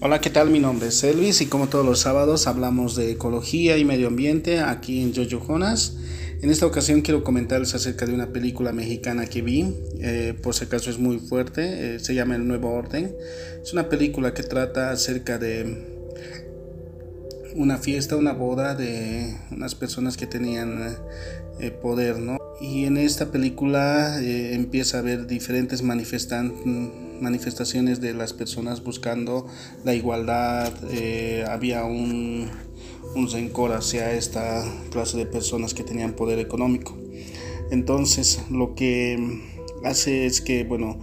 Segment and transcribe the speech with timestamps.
[0.00, 0.50] Hola, ¿qué tal?
[0.50, 4.60] Mi nombre es Elvis y como todos los sábados hablamos de ecología y medio ambiente
[4.60, 5.96] aquí en Jojo Jonas.
[6.40, 10.66] En esta ocasión quiero comentarles acerca de una película mexicana que vi, eh, por si
[10.66, 13.12] acaso es muy fuerte, eh, se llama El Nuevo Orden.
[13.60, 15.84] Es una película que trata acerca de
[17.56, 20.96] una fiesta, una boda de unas personas que tenían
[21.58, 22.38] eh, poder, ¿no?
[22.60, 29.46] Y en esta película empieza a haber diferentes manifestantes manifestaciones de las personas buscando
[29.84, 32.50] la igualdad, eh, había un,
[33.14, 36.96] un rencor hacia esta clase de personas que tenían poder económico.
[37.70, 39.42] Entonces lo que
[39.84, 40.98] hace es que, bueno,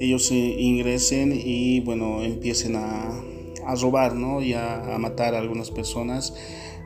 [0.00, 3.20] ellos ingresen y, bueno, empiecen a,
[3.68, 4.42] a robar, ¿no?
[4.42, 6.34] Y a, a matar a algunas personas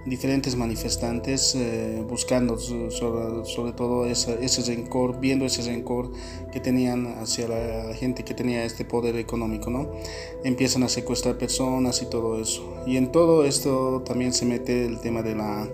[0.04, 6.10] diferentes manifestantes eh, buscando sobre, todo ese, ese, rencor, viendo ese rencor
[6.50, 9.90] que tenían hacia la gente que tenía este poder económico, ¿no?
[10.42, 12.82] Empiezan a secuestrar personas y todo eso.
[12.87, 15.68] Y en todo esto también se mete el tema de, la,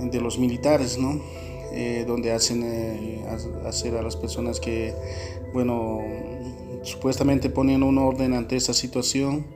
[0.00, 1.20] de los militares, ¿no?
[1.72, 3.24] Eh, donde hacen eh,
[3.64, 4.94] hacer a las personas que,
[5.54, 6.00] bueno,
[6.82, 9.55] supuestamente ponen un orden ante esta situación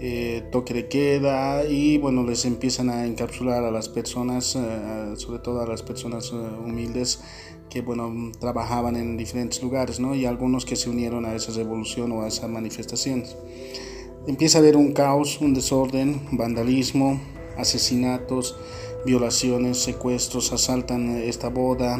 [0.00, 5.40] eh, toque de queda y bueno les empiezan a encapsular a las personas eh, sobre
[5.40, 7.20] todo a las personas eh, humildes
[7.68, 10.14] que bueno trabajaban en diferentes lugares ¿no?
[10.14, 13.36] y algunos que se unieron a esa revolución o a esas manifestaciones
[14.28, 17.20] empieza a haber un caos un desorden vandalismo
[17.56, 18.56] asesinatos
[19.04, 21.96] violaciones, secuestros, asaltan esta boda,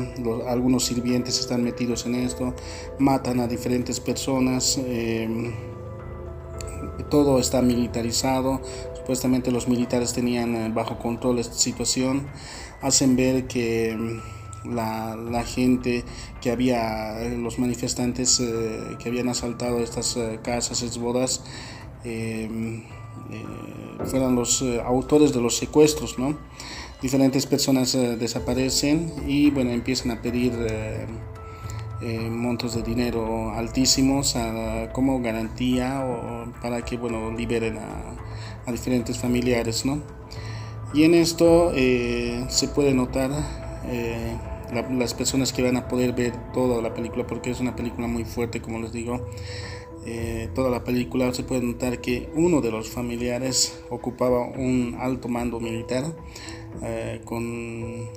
[0.48, 2.54] algunos sirvientes están metidos en esto,
[2.98, 4.78] matan a diferentes personas,
[7.04, 8.60] todo está militarizado,
[8.94, 12.26] supuestamente los militares tenían eh, bajo control esta situación,
[12.82, 16.04] hacen ver que mm, la, gente
[16.40, 21.42] que había, eh, los manifestantes eh, que habían asaltado estas casas, estas bodas,
[24.06, 26.38] fueran los autores de los secuestros, ¿no?
[27.02, 30.52] Diferentes personas desaparecen y bueno, empiezan a pedir
[32.00, 34.36] eh, montos de dinero altísimos
[34.92, 40.00] como garantía o para que bueno liberen a, diferentes familiares ¿no?
[40.94, 43.30] y en esto eh, se puede notar
[43.86, 44.36] eh,
[44.92, 48.24] las personas que van a poder ver toda la película porque es una película muy
[48.24, 49.26] fuerte como les digo
[50.54, 55.60] toda la película se puede notar que uno de los familiares ocupaba un alto mando
[55.60, 56.04] militar
[57.24, 57.42] con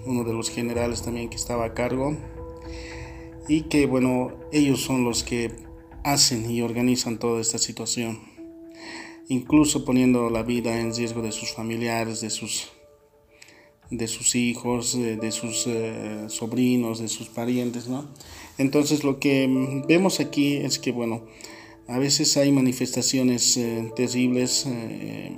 [0.05, 2.15] uno de los generales también que estaba a cargo
[3.47, 5.51] y que bueno, ellos son los que
[6.03, 8.19] hacen y organizan toda esta situación,
[9.27, 12.69] incluso poniendo la vida en riesgo de sus familiares, de sus,
[13.89, 18.09] de sus hijos, de, sus eh, sobrinos, de sus parientes, ¿no?
[18.57, 19.47] Entonces lo que
[19.87, 21.25] vemos aquí es que bueno,
[21.87, 25.31] a veces hay manifestaciones eh, terribles eh,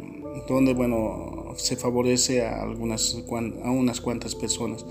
[0.47, 3.17] donde bueno se favorece a algunas
[3.63, 4.85] a unas cuantas personas.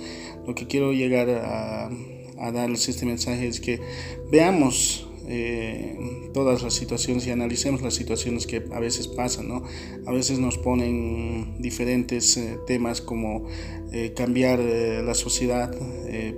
[0.47, 1.91] Lo que quiero llegar a
[2.43, 3.81] a darles este mensaje es que
[4.31, 5.97] veamos eh,
[6.35, 9.63] todas las situaciones y analicemos las situaciones que a veces pasan, ¿no?
[10.05, 13.47] A veces nos ponen diferentes eh, temas como
[13.93, 15.75] eh, cambiar la sociedad,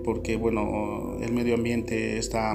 [0.04, 2.54] porque bueno, el medio ambiente está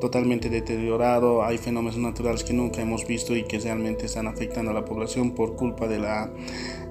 [0.00, 4.74] totalmente deteriorado, hay fenómenos naturales que nunca hemos visto y que realmente están afectando a
[4.74, 6.32] la población por culpa de la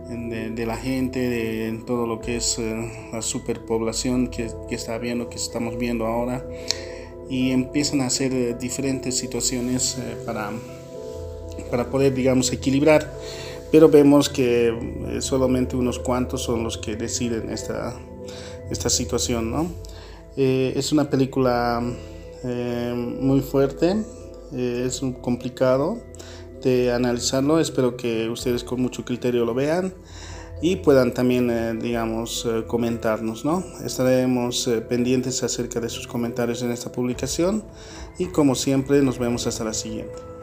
[0.10, 5.30] de, la gente, de todo lo que es eh, la superpoblación que, que, está viendo,
[5.30, 6.46] que estamos viendo ahora,
[7.30, 10.52] y empiezan a hacer eh, diferentes situaciones eh, para,
[11.70, 13.14] para poder, digamos, equilibrar,
[13.72, 14.74] pero vemos que
[15.20, 18.00] solamente unos cuantos son los que deciden esta,
[18.72, 19.70] esta situación, ¿no?
[20.38, 21.82] es una película
[22.96, 23.98] muy fuerte,
[24.56, 25.98] es complicado,
[26.94, 27.60] analizarlo.
[27.60, 29.94] Espero que ustedes con mucho criterio lo vean
[30.62, 33.64] y puedan también, eh, digamos, eh, comentarnos, ¿no?
[33.84, 37.64] Estaremos eh, pendientes acerca de sus comentarios en esta publicación
[38.18, 40.37] y como siempre nos vemos hasta la siguiente.